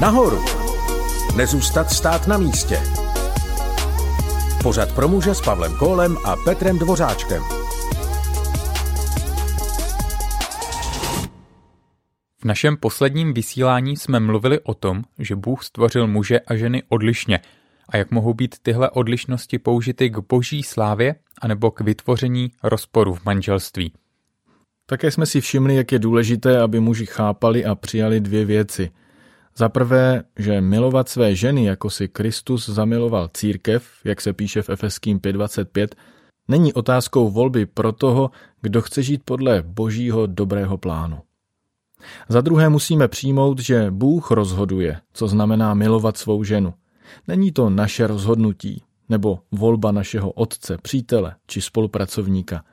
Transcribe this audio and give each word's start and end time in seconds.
Nahoru! 0.00 0.44
Nezůstat 1.36 1.90
stát 1.90 2.26
na 2.26 2.38
místě. 2.38 2.80
Pořad 4.62 4.94
pro 4.94 5.08
muže 5.08 5.34
s 5.34 5.40
Pavlem 5.40 5.76
Kólem 5.78 6.16
a 6.24 6.36
Petrem 6.44 6.78
Dvořáčkem. 6.78 7.42
V 12.40 12.44
našem 12.44 12.76
posledním 12.76 13.34
vysílání 13.34 13.96
jsme 13.96 14.20
mluvili 14.20 14.60
o 14.60 14.74
tom, 14.74 15.02
že 15.18 15.36
Bůh 15.36 15.64
stvořil 15.64 16.06
muže 16.06 16.40
a 16.40 16.56
ženy 16.56 16.82
odlišně 16.88 17.40
a 17.88 17.96
jak 17.96 18.10
mohou 18.10 18.34
být 18.34 18.56
tyhle 18.62 18.90
odlišnosti 18.90 19.58
použity 19.58 20.10
k 20.10 20.18
boží 20.18 20.62
slávě 20.62 21.14
anebo 21.42 21.70
k 21.70 21.80
vytvoření 21.80 22.50
rozporu 22.62 23.14
v 23.14 23.24
manželství. 23.24 23.92
Také 24.86 25.10
jsme 25.10 25.26
si 25.26 25.40
všimli, 25.40 25.76
jak 25.76 25.92
je 25.92 25.98
důležité, 25.98 26.60
aby 26.60 26.80
muži 26.80 27.06
chápali 27.06 27.64
a 27.64 27.74
přijali 27.74 28.20
dvě 28.20 28.44
věci. 28.44 28.90
Za 29.58 29.68
prvé, 29.68 30.22
že 30.38 30.60
milovat 30.60 31.08
své 31.08 31.34
ženy, 31.34 31.64
jako 31.64 31.90
si 31.90 32.08
Kristus 32.08 32.68
zamiloval 32.68 33.28
církev, 33.34 33.88
jak 34.04 34.20
se 34.20 34.32
píše 34.32 34.62
v 34.62 34.70
Efeským 34.70 35.20
5.25, 35.20 35.88
není 36.48 36.72
otázkou 36.72 37.30
volby 37.30 37.66
pro 37.66 37.92
toho, 37.92 38.30
kdo 38.60 38.82
chce 38.82 39.02
žít 39.02 39.22
podle 39.24 39.62
božího 39.62 40.26
dobrého 40.26 40.78
plánu. 40.78 41.18
Za 42.28 42.40
druhé 42.40 42.68
musíme 42.68 43.08
přijmout, 43.08 43.58
že 43.58 43.90
Bůh 43.90 44.30
rozhoduje, 44.30 45.00
co 45.12 45.28
znamená 45.28 45.74
milovat 45.74 46.16
svou 46.16 46.44
ženu. 46.44 46.74
Není 47.28 47.52
to 47.52 47.70
naše 47.70 48.06
rozhodnutí, 48.06 48.82
nebo 49.08 49.38
volba 49.52 49.92
našeho 49.92 50.30
otce, 50.30 50.78
přítele 50.82 51.34
či 51.46 51.60
spolupracovníka. 51.60 52.64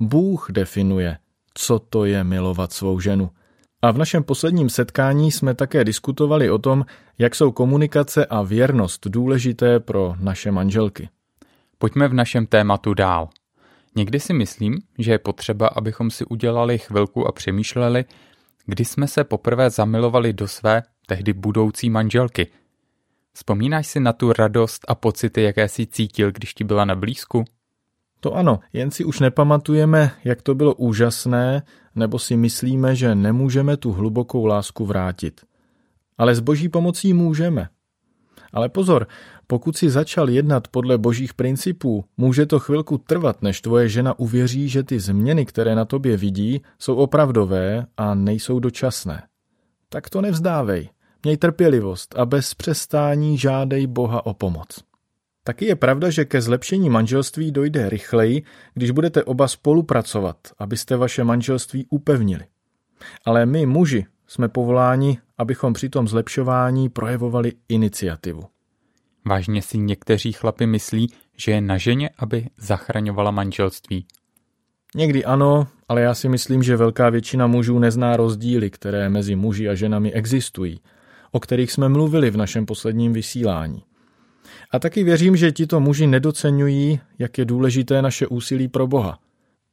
Bůh 0.00 0.46
definuje, 0.50 1.18
co 1.54 1.78
to 1.78 2.04
je 2.04 2.24
milovat 2.24 2.72
svou 2.72 3.00
ženu. 3.00 3.30
A 3.84 3.90
v 3.90 3.98
našem 3.98 4.22
posledním 4.22 4.68
setkání 4.68 5.32
jsme 5.32 5.54
také 5.54 5.84
diskutovali 5.84 6.50
o 6.50 6.58
tom, 6.58 6.84
jak 7.18 7.34
jsou 7.34 7.52
komunikace 7.52 8.26
a 8.26 8.42
věrnost 8.42 9.06
důležité 9.06 9.80
pro 9.80 10.14
naše 10.20 10.50
manželky. 10.50 11.08
Pojďme 11.78 12.08
v 12.08 12.14
našem 12.14 12.46
tématu 12.46 12.94
dál. 12.94 13.28
Někdy 13.96 14.20
si 14.20 14.32
myslím, 14.32 14.78
že 14.98 15.12
je 15.12 15.18
potřeba, 15.18 15.66
abychom 15.66 16.10
si 16.10 16.24
udělali 16.24 16.78
chvilku 16.78 17.26
a 17.26 17.32
přemýšleli, 17.32 18.04
kdy 18.66 18.84
jsme 18.84 19.08
se 19.08 19.24
poprvé 19.24 19.70
zamilovali 19.70 20.32
do 20.32 20.48
své, 20.48 20.82
tehdy 21.06 21.32
budoucí 21.32 21.90
manželky. 21.90 22.46
Vzpomínáš 23.32 23.86
si 23.86 24.00
na 24.00 24.12
tu 24.12 24.32
radost 24.32 24.84
a 24.88 24.94
pocity, 24.94 25.42
jaké 25.42 25.68
si 25.68 25.86
cítil, 25.86 26.32
když 26.32 26.54
ti 26.54 26.64
byla 26.64 26.84
na 26.84 26.94
blízku? 26.94 27.44
To 28.20 28.34
ano, 28.34 28.60
jen 28.72 28.90
si 28.90 29.04
už 29.04 29.20
nepamatujeme, 29.20 30.10
jak 30.24 30.42
to 30.42 30.54
bylo 30.54 30.74
úžasné, 30.74 31.62
nebo 31.94 32.18
si 32.18 32.36
myslíme, 32.36 32.96
že 32.96 33.14
nemůžeme 33.14 33.76
tu 33.76 33.92
hlubokou 33.92 34.46
lásku 34.46 34.86
vrátit. 34.86 35.40
Ale 36.18 36.34
s 36.34 36.40
boží 36.40 36.68
pomocí 36.68 37.12
můžeme. 37.12 37.68
Ale 38.52 38.68
pozor, 38.68 39.06
pokud 39.46 39.76
si 39.76 39.90
začal 39.90 40.30
jednat 40.30 40.68
podle 40.68 40.98
božích 40.98 41.34
principů, 41.34 42.04
může 42.16 42.46
to 42.46 42.58
chvilku 42.58 42.98
trvat, 42.98 43.42
než 43.42 43.60
tvoje 43.60 43.88
žena 43.88 44.18
uvěří, 44.18 44.68
že 44.68 44.82
ty 44.82 45.00
změny, 45.00 45.46
které 45.46 45.74
na 45.74 45.84
tobě 45.84 46.16
vidí, 46.16 46.62
jsou 46.78 46.94
opravdové 46.94 47.86
a 47.96 48.14
nejsou 48.14 48.58
dočasné. 48.58 49.22
Tak 49.88 50.10
to 50.10 50.20
nevzdávej. 50.20 50.88
Měj 51.24 51.36
trpělivost 51.36 52.18
a 52.18 52.26
bez 52.26 52.54
přestání 52.54 53.38
žádej 53.38 53.86
Boha 53.86 54.26
o 54.26 54.34
pomoc. 54.34 54.66
Taky 55.46 55.64
je 55.66 55.76
pravda, 55.76 56.10
že 56.10 56.24
ke 56.24 56.40
zlepšení 56.40 56.90
manželství 56.90 57.52
dojde 57.52 57.88
rychleji, 57.88 58.42
když 58.74 58.90
budete 58.90 59.24
oba 59.24 59.48
spolupracovat, 59.48 60.36
abyste 60.58 60.96
vaše 60.96 61.24
manželství 61.24 61.86
upevnili. 61.90 62.44
Ale 63.24 63.46
my, 63.46 63.66
muži, 63.66 64.06
jsme 64.26 64.48
povoláni, 64.48 65.18
abychom 65.38 65.72
při 65.72 65.88
tom 65.88 66.08
zlepšování 66.08 66.88
projevovali 66.88 67.52
iniciativu. 67.68 68.42
Vážně 69.26 69.62
si 69.62 69.78
někteří 69.78 70.32
chlapi 70.32 70.66
myslí, 70.66 71.12
že 71.36 71.52
je 71.52 71.60
na 71.60 71.78
ženě, 71.78 72.10
aby 72.18 72.48
zachraňovala 72.58 73.30
manželství. 73.30 74.06
Někdy 74.94 75.24
ano, 75.24 75.66
ale 75.88 76.00
já 76.00 76.14
si 76.14 76.28
myslím, 76.28 76.62
že 76.62 76.76
velká 76.76 77.10
většina 77.10 77.46
mužů 77.46 77.78
nezná 77.78 78.16
rozdíly, 78.16 78.70
které 78.70 79.08
mezi 79.08 79.36
muži 79.36 79.68
a 79.68 79.74
ženami 79.74 80.12
existují, 80.12 80.80
o 81.32 81.40
kterých 81.40 81.72
jsme 81.72 81.88
mluvili 81.88 82.30
v 82.30 82.36
našem 82.36 82.66
posledním 82.66 83.12
vysílání. 83.12 83.82
A 84.70 84.78
taky 84.78 85.04
věřím, 85.04 85.36
že 85.36 85.52
tito 85.52 85.80
muži 85.80 86.06
nedocenují, 86.06 87.00
jak 87.18 87.38
je 87.38 87.44
důležité 87.44 88.02
naše 88.02 88.26
úsilí 88.26 88.68
pro 88.68 88.86
Boha. 88.86 89.18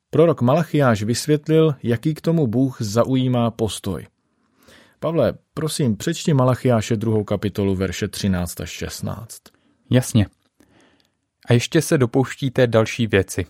Prorok 0.10 0.42
Malachiáš 0.42 1.04
vysvětlil, 1.04 1.76
jaký 1.84 2.14
k 2.14 2.22
tomu 2.22 2.48
Bůh 2.48 2.78
zaujímá 2.82 3.52
postoj. 3.52 4.08
Pavle, 5.00 5.34
prosím, 5.54 5.98
přečti 5.98 6.34
Malachiáše 6.34 6.96
druhou 6.96 7.24
kapitolu 7.24 7.76
verše 7.76 8.08
13 8.08 8.62
až 8.62 8.70
16. 8.70 9.42
Jasně. 9.90 10.28
A 11.46 11.54
ještě 11.54 11.82
se 11.82 11.98
dopouštíte 11.98 12.68
další 12.68 13.08
věci. 13.08 13.46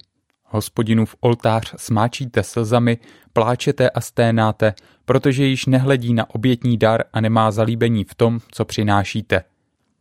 Hospodinův 0.46 1.16
oltář 1.20 1.74
smáčíte 1.78 2.44
slzami, 2.44 2.98
pláčete 3.34 3.90
a 3.90 4.02
sténáte, 4.02 4.74
protože 5.06 5.46
již 5.46 5.66
nehledí 5.66 6.14
na 6.14 6.30
obětní 6.30 6.78
dar 6.78 7.04
a 7.14 7.22
nemá 7.22 7.52
zalíbení 7.52 8.04
v 8.04 8.16
tom, 8.16 8.40
co 8.52 8.66
přinášíte. 8.66 9.44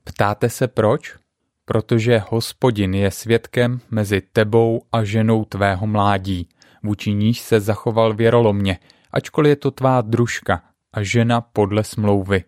Ptáte 0.05 0.49
se 0.51 0.69
proč? 0.69 1.17
Protože 1.65 2.23
hospodin 2.29 2.95
je 2.95 3.11
svědkem 3.11 3.81
mezi 3.91 4.21
tebou 4.21 4.83
a 4.93 5.05
ženou 5.05 5.45
tvého 5.45 5.87
mládí, 5.87 6.49
vůči 6.83 7.13
níž 7.13 7.41
se 7.41 7.61
zachoval 7.61 8.15
věrolomně, 8.15 8.79
ačkoliv 9.13 9.51
je 9.51 9.57
to 9.57 9.71
tvá 9.71 10.01
družka 10.01 10.63
a 10.93 11.03
žena 11.03 11.41
podle 11.41 11.85
smlouvy. 11.85 12.45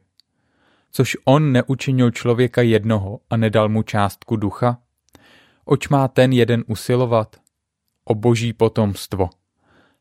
Což 0.90 1.16
on 1.24 1.52
neučinil 1.52 2.10
člověka 2.10 2.62
jednoho 2.62 3.20
a 3.30 3.36
nedal 3.36 3.68
mu 3.68 3.82
částku 3.82 4.36
ducha? 4.36 4.78
Oč 5.64 5.88
má 5.88 6.08
ten 6.08 6.32
jeden 6.32 6.64
usilovat? 6.66 7.36
O 8.04 8.14
boží 8.14 8.52
potomstvo. 8.52 9.30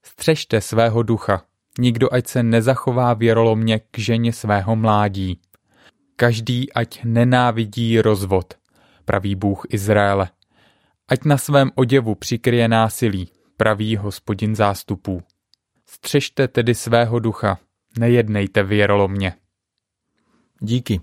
Střežte 0.03 0.61
svého 0.61 1.03
ducha, 1.03 1.43
nikdo 1.79 2.13
ať 2.13 2.27
se 2.27 2.43
nezachová 2.43 3.13
věrolomně 3.13 3.79
k 3.79 3.97
ženě 3.97 4.33
svého 4.33 4.75
mládí. 4.75 5.39
Každý 6.15 6.73
ať 6.73 7.03
nenávidí 7.03 8.01
rozvod, 8.01 8.53
praví 9.05 9.35
Bůh 9.35 9.65
Izraele. 9.69 10.29
Ať 11.07 11.23
na 11.23 11.37
svém 11.37 11.71
oděvu 11.75 12.15
přikryje 12.15 12.67
násilí, 12.67 13.31
praví 13.57 13.95
hospodin 13.95 14.55
zástupů. 14.55 15.21
Střežte 15.85 16.47
tedy 16.47 16.75
svého 16.75 17.19
ducha, 17.19 17.59
nejednejte 17.99 18.63
věrolomně. 18.63 19.33
Díky. 20.59 21.01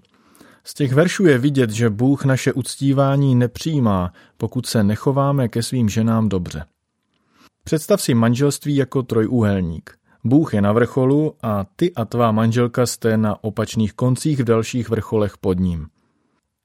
Z 0.64 0.74
těch 0.74 0.92
veršů 0.92 1.26
je 1.26 1.38
vidět, 1.38 1.70
že 1.70 1.90
Bůh 1.90 2.24
naše 2.24 2.52
uctívání 2.52 3.34
nepřijímá, 3.34 4.12
pokud 4.36 4.66
se 4.66 4.84
nechováme 4.84 5.48
ke 5.48 5.62
svým 5.62 5.88
ženám 5.88 6.28
dobře. 6.28 6.64
Představ 7.64 8.02
si 8.02 8.14
manželství 8.14 8.76
jako 8.76 9.02
trojúhelník. 9.02 9.97
Bůh 10.24 10.54
je 10.54 10.62
na 10.62 10.72
vrcholu 10.72 11.34
a 11.42 11.66
ty 11.76 11.94
a 11.94 12.04
tvá 12.04 12.32
manželka 12.32 12.86
jste 12.86 13.16
na 13.16 13.44
opačných 13.44 13.92
koncích 13.92 14.40
v 14.40 14.44
dalších 14.44 14.88
vrcholech 14.88 15.38
pod 15.38 15.58
ním. 15.58 15.86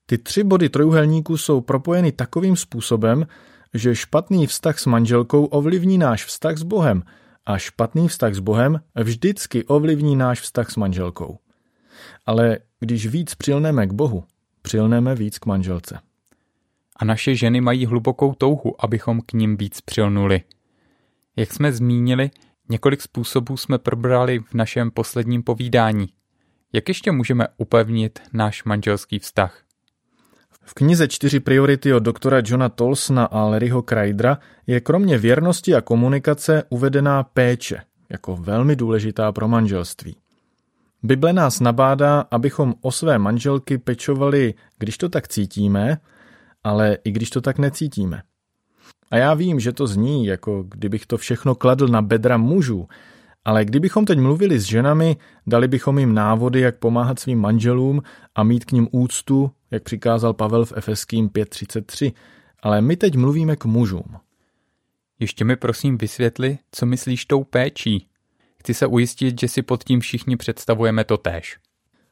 Ty 0.05 0.17
tři 0.17 0.43
body 0.43 0.69
trojuhelníku 0.69 1.37
jsou 1.37 1.61
propojeny 1.61 2.11
takovým 2.11 2.55
způsobem, 2.55 3.27
že 3.73 3.95
špatný 3.95 4.47
vztah 4.47 4.79
s 4.79 4.85
manželkou 4.85 5.45
ovlivní 5.45 5.97
náš 5.97 6.25
vztah 6.25 6.57
s 6.57 6.63
Bohem 6.63 7.03
a 7.45 7.57
špatný 7.57 8.07
vztah 8.07 8.33
s 8.33 8.39
Bohem 8.39 8.79
vždycky 8.95 9.63
ovlivní 9.63 10.15
náš 10.15 10.41
vztah 10.41 10.71
s 10.71 10.75
manželkou. 10.75 11.37
Ale 12.25 12.59
když 12.79 13.07
víc 13.07 13.35
přilneme 13.35 13.87
k 13.87 13.93
Bohu, 13.93 14.23
přilneme 14.61 15.15
víc 15.15 15.39
k 15.39 15.45
manželce. 15.45 15.99
A 16.95 17.05
naše 17.05 17.35
ženy 17.35 17.61
mají 17.61 17.85
hlubokou 17.85 18.33
touhu, 18.33 18.85
abychom 18.85 19.21
k 19.21 19.33
ním 19.33 19.57
víc 19.57 19.81
přilnuli. 19.81 20.41
Jak 21.35 21.53
jsme 21.53 21.71
zmínili, 21.71 22.31
několik 22.69 23.01
způsobů 23.01 23.57
jsme 23.57 23.77
probrali 23.77 24.39
v 24.39 24.53
našem 24.53 24.91
posledním 24.91 25.43
povídání. 25.43 26.09
Jak 26.73 26.87
ještě 26.87 27.11
můžeme 27.11 27.47
upevnit 27.57 28.19
náš 28.33 28.63
manželský 28.63 29.19
vztah? 29.19 29.63
V 30.65 30.73
knize 30.73 31.07
Čtyři 31.07 31.39
priority 31.39 31.93
od 31.93 32.03
doktora 32.03 32.41
Johna 32.45 32.69
Tolsna 32.69 33.25
a 33.25 33.43
Larryho 33.43 33.81
Kreidra 33.81 34.37
je 34.67 34.79
kromě 34.79 35.17
věrnosti 35.17 35.75
a 35.75 35.81
komunikace 35.81 36.63
uvedená 36.69 37.23
péče 37.23 37.81
jako 38.09 38.35
velmi 38.35 38.75
důležitá 38.75 39.31
pro 39.31 39.47
manželství. 39.47 40.15
Bible 41.03 41.33
nás 41.33 41.59
nabádá, 41.59 42.25
abychom 42.31 42.73
o 42.81 42.91
své 42.91 43.19
manželky 43.19 43.77
pečovali, 43.77 44.53
když 44.79 44.97
to 44.97 45.09
tak 45.09 45.27
cítíme, 45.27 45.97
ale 46.63 46.97
i 47.03 47.11
když 47.11 47.29
to 47.29 47.41
tak 47.41 47.57
necítíme. 47.57 48.21
A 49.13 49.17
já 49.17 49.33
vím, 49.33 49.59
že 49.59 49.71
to 49.71 49.87
zní, 49.87 50.25
jako 50.25 50.63
kdybych 50.63 51.05
to 51.05 51.17
všechno 51.17 51.55
kladl 51.55 51.87
na 51.87 52.01
bedra 52.01 52.37
mužů, 52.37 52.87
ale 53.45 53.65
kdybychom 53.65 54.05
teď 54.05 54.19
mluvili 54.19 54.59
s 54.59 54.63
ženami, 54.63 55.17
dali 55.47 55.67
bychom 55.67 55.99
jim 55.99 56.13
návody, 56.13 56.59
jak 56.59 56.79
pomáhat 56.79 57.19
svým 57.19 57.39
manželům 57.39 58.01
a 58.35 58.43
mít 58.43 58.65
k 58.65 58.71
ním 58.71 58.87
úctu, 58.91 59.51
jak 59.71 59.83
přikázal 59.83 60.33
Pavel 60.33 60.65
v 60.65 60.73
Efeským 60.75 61.29
5.33, 61.29 62.13
ale 62.59 62.81
my 62.81 62.97
teď 62.97 63.15
mluvíme 63.15 63.55
k 63.55 63.65
mužům. 63.65 64.17
Ještě 65.19 65.45
mi 65.45 65.55
prosím 65.55 65.97
vysvětli, 65.97 66.57
co 66.71 66.85
myslíš 66.85 67.25
tou 67.25 67.43
péčí. 67.43 68.07
Chci 68.59 68.73
se 68.73 68.87
ujistit, 68.87 69.39
že 69.39 69.47
si 69.47 69.61
pod 69.61 69.83
tím 69.83 69.99
všichni 69.99 70.37
představujeme 70.37 71.03
to 71.03 71.17
též. 71.17 71.57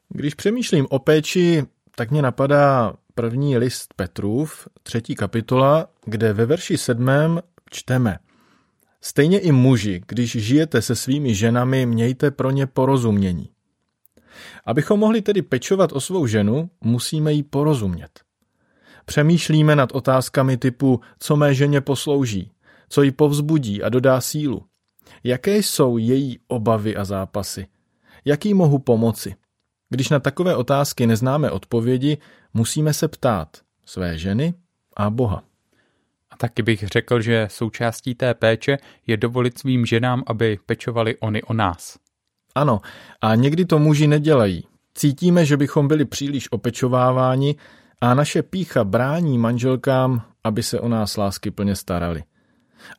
Když 0.08 0.34
přemýšlím 0.34 0.86
o 0.90 0.98
péči, 0.98 1.64
tak 1.96 2.10
mě 2.10 2.22
napadá 2.22 2.94
první 3.14 3.58
list 3.58 3.94
Petrův, 3.94 4.68
třetí 4.82 5.14
kapitola, 5.14 5.88
kde 6.04 6.32
ve 6.32 6.46
verši 6.46 6.78
sedmém 6.78 7.42
čteme. 7.70 8.18
Stejně 9.00 9.38
i 9.38 9.52
muži, 9.52 10.00
když 10.06 10.30
žijete 10.30 10.82
se 10.82 10.96
svými 10.96 11.34
ženami, 11.34 11.86
mějte 11.86 12.30
pro 12.30 12.50
ně 12.50 12.66
porozumění. 12.66 13.48
Abychom 14.64 15.00
mohli 15.00 15.22
tedy 15.22 15.42
pečovat 15.42 15.92
o 15.92 16.00
svou 16.00 16.26
ženu, 16.26 16.70
musíme 16.80 17.32
jí 17.32 17.42
porozumět. 17.42 18.20
Přemýšlíme 19.04 19.76
nad 19.76 19.92
otázkami 19.92 20.56
typu, 20.56 21.00
co 21.18 21.36
mé 21.36 21.54
ženě 21.54 21.80
poslouží, 21.80 22.52
co 22.88 23.02
jí 23.02 23.10
povzbudí 23.10 23.82
a 23.82 23.88
dodá 23.88 24.20
sílu. 24.20 24.64
Jaké 25.24 25.56
jsou 25.56 25.98
její 25.98 26.38
obavy 26.48 26.96
a 26.96 27.04
zápasy? 27.04 27.66
Jaký 28.24 28.54
mohu 28.54 28.78
pomoci? 28.78 29.34
Když 29.92 30.08
na 30.08 30.20
takové 30.20 30.56
otázky 30.56 31.06
neznáme 31.06 31.50
odpovědi, 31.50 32.18
musíme 32.54 32.92
se 32.92 33.08
ptát 33.08 33.48
své 33.86 34.18
ženy 34.18 34.54
a 34.96 35.10
Boha. 35.10 35.42
A 36.30 36.36
taky 36.36 36.62
bych 36.62 36.88
řekl, 36.88 37.20
že 37.20 37.48
součástí 37.50 38.14
té 38.14 38.34
péče 38.34 38.78
je 39.06 39.16
dovolit 39.16 39.58
svým 39.58 39.86
ženám, 39.86 40.22
aby 40.26 40.58
pečovali 40.66 41.16
oni 41.16 41.42
o 41.42 41.52
nás. 41.52 41.98
Ano, 42.54 42.80
a 43.20 43.34
někdy 43.34 43.64
to 43.64 43.78
muži 43.78 44.06
nedělají. 44.06 44.64
Cítíme, 44.94 45.44
že 45.44 45.56
bychom 45.56 45.88
byli 45.88 46.04
příliš 46.04 46.52
opečováváni 46.52 47.56
a 48.00 48.14
naše 48.14 48.42
pícha 48.42 48.84
brání 48.84 49.38
manželkám, 49.38 50.22
aby 50.44 50.62
se 50.62 50.80
o 50.80 50.88
nás 50.88 51.16
lásky 51.16 51.50
plně 51.50 51.76
starali. 51.76 52.22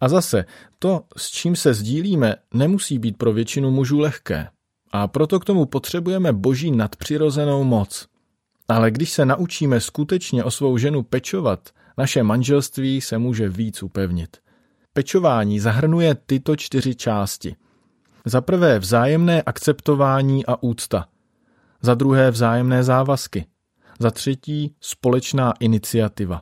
A 0.01 0.10
zase, 0.10 0.46
to, 0.80 1.01
s 1.18 1.31
čím 1.31 1.56
se 1.56 1.74
sdílíme, 1.74 2.36
nemusí 2.54 3.00
být 3.00 3.18
pro 3.18 3.34
většinu 3.34 3.72
mužů 3.72 4.00
lehké. 4.00 4.48
A 4.94 5.07
proto 5.07 5.40
k 5.40 5.45
tomu 5.45 5.66
potřebujeme 5.66 6.34
boží 6.34 6.72
nadpřirozenou 6.72 7.63
moc. 7.63 8.07
Ale 8.68 8.92
když 8.92 9.12
se 9.12 9.25
naučíme 9.25 9.80
skutečně 9.80 10.44
o 10.44 10.51
svou 10.51 10.78
ženu 10.78 11.04
pečovat, 11.04 11.69
naše 11.98 12.24
manželství 12.24 13.01
se 13.01 13.18
může 13.18 13.50
víc 13.50 13.84
upevnit. 13.84 14.38
Pečování 14.94 15.60
zahrnuje 15.60 16.16
tyto 16.16 16.56
čtyři 16.56 16.95
části. 16.95 17.56
Za 18.25 18.42
prvé 18.42 18.80
vzájemné 18.80 19.42
akceptování 19.42 20.45
a 20.45 20.63
úcta. 20.63 21.07
Za 21.81 21.94
druhé 21.94 22.31
vzájemné 22.31 22.84
závazky. 22.84 23.46
Za 24.00 24.12
třetí 24.12 24.75
společná 24.81 25.54
iniciativa. 25.60 26.42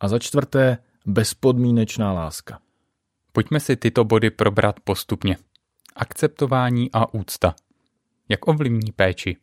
A 0.00 0.08
za 0.08 0.18
čtvrté 0.18 0.78
bezpodmínečná 1.06 2.12
láska. 2.12 2.58
Pojďme 3.32 3.60
si 3.60 3.76
tyto 3.76 4.04
body 4.04 4.30
probrat 4.30 4.80
postupně. 4.80 5.36
Akceptování 5.96 6.90
a 6.92 7.14
úcta. 7.14 7.54
Jak 8.32 8.48
ovlivní 8.48 8.92
péči? 8.96 9.36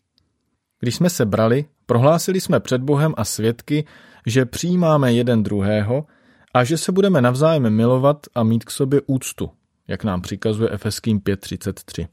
Když 0.80 0.96
jsme 0.96 1.10
se 1.10 1.26
brali, 1.26 1.66
prohlásili 1.86 2.42
jsme 2.42 2.60
před 2.60 2.82
Bohem 2.82 3.14
a 3.18 3.26
svědky, 3.26 3.86
že 4.26 4.46
přijímáme 4.46 5.14
jeden 5.14 5.44
druhého 5.44 6.06
a 6.54 6.64
že 6.64 6.78
se 6.78 6.92
budeme 6.92 7.22
navzájem 7.22 7.70
milovat 7.70 8.28
a 8.36 8.44
mít 8.44 8.66
k 8.66 8.72
sobě 8.72 9.02
úctu, 9.08 9.52
jak 9.88 10.04
nám 10.04 10.22
přikazuje 10.22 10.70
Efeským 10.70 11.20
5.33. 11.20 12.08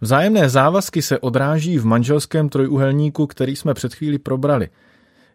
Vzájemné 0.00 0.48
závazky 0.48 1.02
se 1.02 1.18
odráží 1.18 1.78
v 1.78 1.84
manželském 1.84 2.48
trojuhelníku, 2.48 3.26
který 3.26 3.56
jsme 3.56 3.74
před 3.74 3.94
chvíli 3.94 4.18
probrali. 4.18 4.68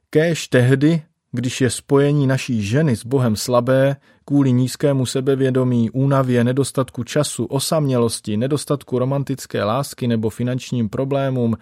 Kéž 0.09 0.47
tehdy, 0.47 1.01
když 1.31 1.61
je 1.61 1.69
spojení 1.69 2.27
naší 2.27 2.61
ženy 2.61 2.95
s 2.95 3.05
Bohem 3.05 3.35
slabé, 3.35 3.95
kvůli 4.27 4.51
nízkému 4.51 5.05
sebevědomí, 5.05 5.89
únavě, 5.89 6.43
nedostatku 6.43 7.03
času, 7.03 7.45
osamělosti, 7.45 8.37
nedostatku 8.37 8.99
romantické 8.99 9.63
lásky 9.63 10.07
nebo 10.07 10.29
finančním 10.29 10.89
problémům, 10.89 11.55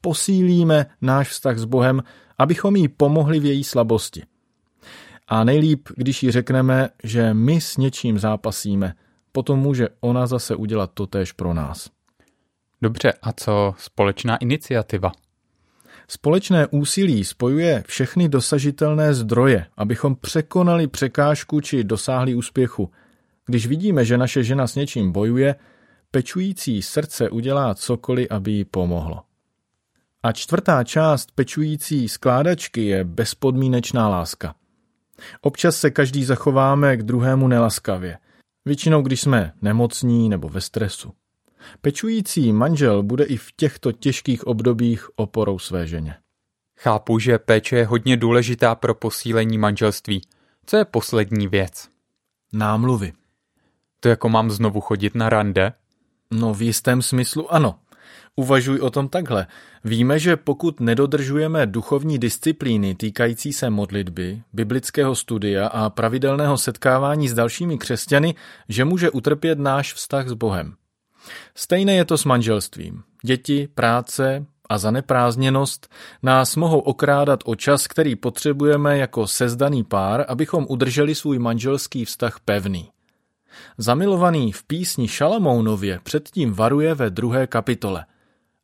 posílíme 0.00 0.86
náš 1.00 1.28
vztah 1.28 1.58
s 1.58 1.64
Bohem, 1.64 2.02
abychom 2.38 2.76
jí 2.76 2.88
pomohli 2.88 3.40
v 3.40 3.44
její 3.44 3.64
slabosti. 3.64 4.22
A 5.28 5.44
nejlíp, 5.44 5.88
když 5.96 6.22
jí 6.22 6.30
řekneme, 6.30 6.88
že 7.04 7.34
my 7.34 7.60
s 7.60 7.76
něčím 7.76 8.18
zápasíme, 8.18 8.94
potom 9.32 9.58
může 9.58 9.88
ona 10.00 10.26
zase 10.26 10.56
udělat 10.56 10.90
to 10.94 11.06
též 11.06 11.32
pro 11.32 11.54
nás. 11.54 11.90
Dobře, 12.82 13.12
a 13.22 13.32
co 13.32 13.74
společná 13.78 14.36
iniciativa? 14.36 15.12
Společné 16.10 16.66
úsilí 16.66 17.24
spojuje 17.24 17.84
všechny 17.86 18.28
dosažitelné 18.28 19.14
zdroje, 19.14 19.66
abychom 19.76 20.16
překonali 20.16 20.86
překážku 20.86 21.60
či 21.60 21.84
dosáhli 21.84 22.34
úspěchu. 22.34 22.90
Když 23.46 23.66
vidíme, 23.66 24.04
že 24.04 24.18
naše 24.18 24.44
žena 24.44 24.66
s 24.66 24.74
něčím 24.74 25.12
bojuje, 25.12 25.54
pečující 26.10 26.82
srdce 26.82 27.30
udělá 27.30 27.74
cokoliv, 27.74 28.26
aby 28.30 28.52
jí 28.52 28.64
pomohlo. 28.64 29.22
A 30.22 30.32
čtvrtá 30.32 30.84
část 30.84 31.32
pečující 31.34 32.08
skládačky 32.08 32.86
je 32.86 33.04
bezpodmínečná 33.04 34.08
láska. 34.08 34.54
Občas 35.40 35.76
se 35.76 35.90
každý 35.90 36.24
zachováme 36.24 36.96
k 36.96 37.02
druhému 37.02 37.48
nelaskavě. 37.48 38.18
Většinou, 38.64 39.02
když 39.02 39.20
jsme 39.20 39.52
nemocní 39.62 40.28
nebo 40.28 40.48
ve 40.48 40.60
stresu. 40.60 41.12
Pečující 41.80 42.52
manžel 42.52 43.02
bude 43.02 43.24
i 43.24 43.36
v 43.36 43.52
těchto 43.56 43.92
těžkých 43.92 44.46
obdobích 44.46 45.08
oporou 45.16 45.58
své 45.58 45.86
ženě. 45.86 46.14
Chápu, 46.78 47.18
že 47.18 47.38
péče 47.38 47.76
je 47.76 47.86
hodně 47.86 48.16
důležitá 48.16 48.74
pro 48.74 48.94
posílení 48.94 49.58
manželství. 49.58 50.22
Co 50.66 50.76
je 50.76 50.84
poslední 50.84 51.48
věc? 51.48 51.88
Námluvy. 52.52 53.12
To 54.00 54.08
jako 54.08 54.28
mám 54.28 54.50
znovu 54.50 54.80
chodit 54.80 55.14
na 55.14 55.28
rande? 55.28 55.72
No 56.30 56.54
v 56.54 56.62
jistém 56.62 57.02
smyslu 57.02 57.54
ano. 57.54 57.78
Uvažuj 58.36 58.80
o 58.80 58.90
tom 58.90 59.08
takhle. 59.08 59.46
Víme, 59.84 60.18
že 60.18 60.36
pokud 60.36 60.80
nedodržujeme 60.80 61.66
duchovní 61.66 62.18
disciplíny 62.18 62.94
týkající 62.94 63.52
se 63.52 63.70
modlitby, 63.70 64.42
biblického 64.52 65.14
studia 65.14 65.66
a 65.66 65.90
pravidelného 65.90 66.58
setkávání 66.58 67.28
s 67.28 67.34
dalšími 67.34 67.78
křesťany, 67.78 68.34
že 68.68 68.84
může 68.84 69.10
utrpět 69.10 69.58
náš 69.58 69.94
vztah 69.94 70.28
s 70.28 70.32
Bohem. 70.32 70.74
Stejné 71.54 71.94
je 71.94 72.04
to 72.04 72.18
s 72.18 72.24
manželstvím. 72.24 73.02
Děti, 73.22 73.68
práce 73.74 74.46
a 74.68 74.78
zaneprázdněnost 74.78 75.88
nás 76.22 76.56
mohou 76.56 76.78
okrádat 76.78 77.40
o 77.44 77.54
čas, 77.54 77.86
který 77.86 78.16
potřebujeme 78.16 78.98
jako 78.98 79.26
sezdaný 79.26 79.84
pár, 79.84 80.24
abychom 80.28 80.66
udrželi 80.68 81.14
svůj 81.14 81.38
manželský 81.38 82.04
vztah 82.04 82.40
pevný. 82.40 82.90
Zamilovaný 83.78 84.52
v 84.52 84.64
písni 84.64 85.08
Šalamounově 85.08 86.00
předtím 86.02 86.52
varuje 86.52 86.94
ve 86.94 87.10
druhé 87.10 87.46
kapitole. 87.46 88.06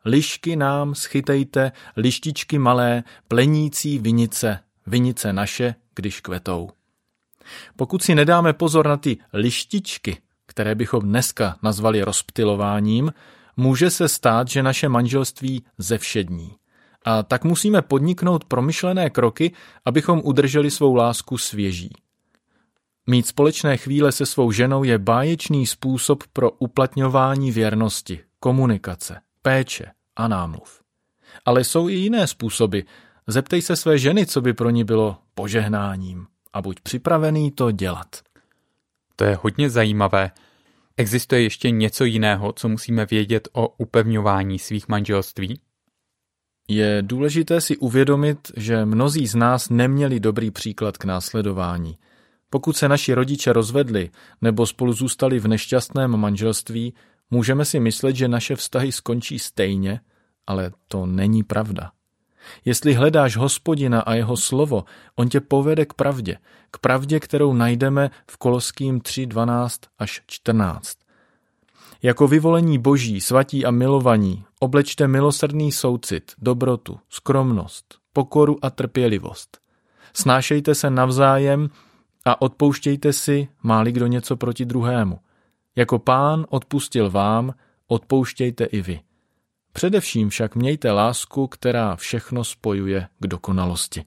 Lišky 0.05 0.57
nám 0.57 0.95
schytejte, 0.95 1.73
lištičky 1.97 2.59
malé, 2.59 3.03
plenící 3.29 3.99
vinice, 3.99 4.59
vinice 4.87 5.33
naše, 5.33 5.75
když 5.95 6.21
kvetou. 6.21 6.71
Pokud 7.77 8.03
si 8.03 8.15
nedáme 8.15 8.53
pozor 8.53 8.89
na 8.89 8.97
ty 8.97 9.17
lištičky, 9.33 10.19
které 10.55 10.75
bychom 10.75 11.03
dneska 11.03 11.57
nazvali 11.63 12.03
rozptilováním, 12.03 13.13
může 13.57 13.91
se 13.91 14.09
stát, 14.09 14.49
že 14.49 14.63
naše 14.63 14.89
manželství 14.89 15.65
zevšední. 15.79 16.57
A 17.05 17.23
tak 17.23 17.45
musíme 17.45 17.83
podniknout 17.83 18.45
promyšlené 18.45 19.11
kroky, 19.11 19.53
abychom 19.85 20.21
udrželi 20.25 20.71
svou 20.71 20.95
lásku 20.95 21.39
svěží. 21.39 21.91
Mít 23.07 23.27
společné 23.27 23.77
chvíle 23.77 24.13
se 24.13 24.27
svou 24.27 24.53
ženou 24.53 24.85
je 24.85 24.99
báječný 24.99 25.67
způsob 25.67 26.23
pro 26.33 26.51
uplatňování 26.51 27.53
věrnosti, 27.53 28.21
komunikace, 28.41 29.21
péče 29.43 29.91
a 30.17 30.29
námluv. 30.29 30.81
Ale 31.45 31.65
jsou 31.65 31.89
i 31.89 31.95
jiné 31.95 32.27
způsoby. 32.27 32.81
Zeptej 33.27 33.63
se 33.63 33.77
své 33.77 33.99
ženy, 33.99 34.27
co 34.27 34.41
by 34.41 34.53
pro 34.53 34.71
ní 34.71 34.85
bylo 34.85 35.17
požehnáním 35.35 36.27
a 36.53 36.63
buď 36.63 36.81
připravený 36.81 37.51
to 37.51 37.71
dělat. 37.71 38.34
To 39.17 39.25
je 39.25 39.39
hodně 39.43 39.71
zajímavé. 39.71 40.31
Existuje 40.97 41.43
ještě 41.43 41.71
něco 41.71 42.05
jiného, 42.05 42.53
co 42.53 42.69
musíme 42.69 43.07
vědět 43.07 43.49
o 43.53 43.69
upevňování 43.69 44.59
svých 44.59 44.89
manželství? 44.89 45.61
Je 46.69 46.99
důležité 47.03 47.61
si 47.61 47.77
uvědomit, 47.77 48.39
že 48.57 48.85
mnozí 48.85 49.27
z 49.27 49.35
nás 49.35 49.69
neměli 49.69 50.21
dobrý 50.21 50.51
příklad 50.51 50.97
k 50.97 51.05
následování. 51.05 51.99
Pokud 52.51 52.77
se 52.77 52.89
naši 52.89 53.15
rodiče 53.15 53.53
rozvedli 53.53 54.11
nebo 54.41 54.67
spolu 54.67 54.93
zůstali 54.93 55.39
v 55.39 55.49
nešťastném 55.49 56.17
manželství, 56.17 56.95
můžeme 57.31 57.65
si 57.65 57.81
myslet, 57.81 58.17
že 58.17 58.29
naše 58.29 58.57
vztahy 58.57 58.93
skončí 58.93 59.39
stejně, 59.39 60.01
ale 60.47 60.71
to 60.89 61.07
není 61.07 61.43
pravda. 61.43 61.93
Jestli 62.65 62.95
hledáš 62.95 63.37
hospodina 63.37 64.01
a 64.01 64.15
jeho 64.15 64.37
slovo, 64.37 64.85
on 65.17 65.29
tě 65.29 65.41
povede 65.41 65.87
k 65.87 65.95
pravdě, 65.95 66.39
k 66.71 66.79
pravdě, 66.79 67.21
kterou 67.21 67.53
najdeme 67.53 68.11
v 68.31 68.37
Koloským 68.37 69.01
3, 69.01 69.27
12 69.27 69.81
až 69.99 70.21
14. 70.27 70.99
Jako 72.03 72.29
vyvolení 72.29 72.79
boží, 72.79 73.21
svatí 73.21 73.65
a 73.65 73.71
milovaní, 73.71 74.45
oblečte 74.61 75.09
milosrdný 75.09 75.73
soucit, 75.73 76.33
dobrotu, 76.39 76.99
skromnost, 77.09 77.95
pokoru 78.13 78.59
a 78.63 78.71
trpělivost. 78.71 79.59
Snášejte 80.17 80.75
se 80.75 80.91
navzájem 80.91 81.71
a 82.25 82.43
odpouštějte 82.43 83.13
si, 83.13 83.49
máli 83.63 83.93
kdo 83.93 84.07
něco 84.07 84.37
proti 84.37 84.65
druhému. 84.65 85.19
Jako 85.77 85.99
pán 85.99 86.47
odpustil 86.49 87.11
vám, 87.11 87.55
odpouštějte 87.87 88.65
i 88.65 88.83
vy. 88.83 89.01
Především 89.77 90.29
však 90.29 90.57
mějte 90.57 90.93
lásku, 90.93 91.47
která 91.47 91.97
všechno 91.97 92.45
spojuje 92.45 93.09
k 93.21 93.27
dokonalosti. 93.27 94.05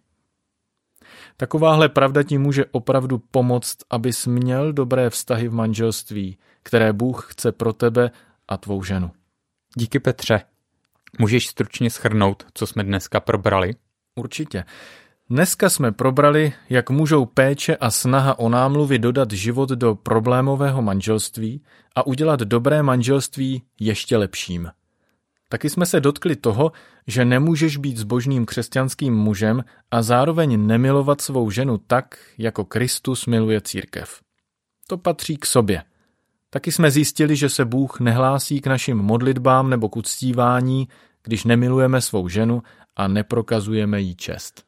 Takováhle 1.38 1.90
pravda 1.90 2.24
ti 2.24 2.38
může 2.38 2.66
opravdu 2.66 3.18
pomoct, 3.18 3.78
abys 3.90 4.28
měl 4.28 4.74
dobré 4.74 5.10
vztahy 5.10 5.48
v 5.48 5.54
manželství, 5.54 6.38
které 6.64 6.94
Bůh 6.94 7.28
chce 7.32 7.52
pro 7.52 7.74
tebe 7.74 8.12
a 8.48 8.58
tvou 8.58 8.84
ženu. 8.84 9.12
Díky 9.78 10.00
Petře. 10.00 10.42
Můžeš 11.20 11.48
stručně 11.48 11.90
schrnout, 11.90 12.46
co 12.54 12.68
jsme 12.68 12.84
dneska 12.84 13.20
probrali? 13.20 13.76
Určitě. 14.16 14.64
Dneska 15.30 15.70
jsme 15.70 15.92
probrali, 15.92 16.54
jak 16.70 16.90
můžou 16.90 17.26
péče 17.26 17.76
a 17.76 17.92
snaha 17.92 18.40
o 18.40 18.50
námluvy 18.50 19.00
dodat 19.00 19.32
život 19.32 19.70
do 19.70 19.96
problémového 19.96 20.82
manželství 20.82 21.64
a 21.96 22.08
udělat 22.08 22.40
dobré 22.40 22.84
manželství 22.84 23.64
ještě 23.80 24.18
lepším. 24.18 24.70
Taky 25.50 25.70
jsme 25.70 25.86
se 25.86 26.00
dotkli 26.00 26.36
toho, 26.36 26.72
že 27.08 27.26
nemůžeš 27.26 27.78
být 27.78 27.98
zbožným 27.98 28.46
křesťanským 28.46 29.14
mužem 29.14 29.64
a 29.92 30.02
zároveň 30.02 30.68
nemilovat 30.68 31.22
svou 31.22 31.50
ženu 31.52 31.78
tak, 31.78 32.20
jako 32.38 32.66
Kristus 32.66 33.26
miluje 33.26 33.62
církev. 33.62 34.22
To 34.88 34.98
patří 34.98 35.38
k 35.38 35.46
sobě. 35.46 35.84
Taky 36.50 36.72
jsme 36.72 36.92
zjistili, 36.92 37.36
že 37.36 37.50
se 37.50 37.66
Bůh 37.66 38.00
nehlásí 38.00 38.62
k 38.62 38.68
našim 38.68 38.98
modlitbám 38.98 39.70
nebo 39.70 39.90
k 39.90 39.98
uctívání, 39.98 40.88
když 41.24 41.44
nemilujeme 41.44 42.02
svou 42.02 42.28
ženu 42.28 42.64
a 42.96 43.08
neprokazujeme 43.08 44.02
jí 44.02 44.16
čest. 44.16 44.64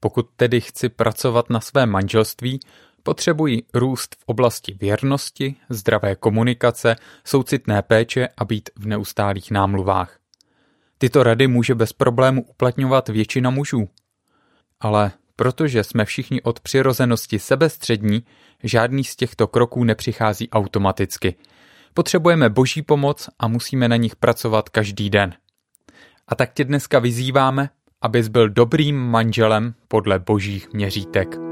Pokud 0.00 0.26
tedy 0.36 0.60
chci 0.60 0.88
pracovat 0.88 1.50
na 1.50 1.60
svém 1.60 1.90
manželství, 1.90 2.60
potřebuji 3.02 3.62
růst 3.74 4.14
v 4.14 4.22
oblasti 4.26 4.76
věrnosti, 4.80 5.56
zdravé 5.68 6.16
komunikace, 6.16 6.96
soucitné 7.24 7.82
péče 7.82 8.28
a 8.38 8.44
být 8.44 8.70
v 8.76 8.86
neustálých 8.86 9.50
námluvách. 9.50 10.18
Tyto 10.98 11.22
rady 11.22 11.46
může 11.46 11.74
bez 11.74 11.92
problému 11.92 12.42
uplatňovat 12.42 13.08
většina 13.08 13.50
mužů. 13.50 13.88
Ale 14.80 15.12
protože 15.36 15.84
jsme 15.84 16.04
všichni 16.04 16.42
od 16.42 16.60
přirozenosti 16.60 17.38
sebestřední, 17.38 18.22
žádný 18.62 19.04
z 19.04 19.16
těchto 19.16 19.46
kroků 19.46 19.84
nepřichází 19.84 20.50
automaticky. 20.50 21.34
Potřebujeme 21.94 22.50
boží 22.50 22.82
pomoc 22.82 23.28
a 23.38 23.48
musíme 23.48 23.88
na 23.88 23.96
nich 23.96 24.16
pracovat 24.16 24.68
každý 24.68 25.10
den. 25.10 25.34
A 26.28 26.34
tak 26.34 26.52
tě 26.54 26.64
dneska 26.64 26.98
vyzýváme, 26.98 27.70
abys 28.02 28.28
byl 28.28 28.48
dobrým 28.48 28.96
manželem 28.96 29.74
podle 29.88 30.18
božích 30.18 30.72
měřítek. 30.72 31.51